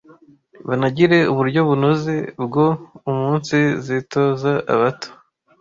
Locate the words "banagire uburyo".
0.67-1.61